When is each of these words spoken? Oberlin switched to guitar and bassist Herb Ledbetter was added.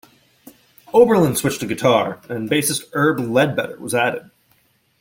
Oberlin 0.95 1.35
switched 1.35 1.59
to 1.59 1.67
guitar 1.67 2.19
and 2.27 2.49
bassist 2.49 2.89
Herb 2.93 3.19
Ledbetter 3.19 3.79
was 3.79 3.93
added. 3.93 4.31